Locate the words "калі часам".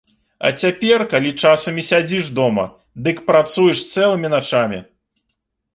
1.11-1.77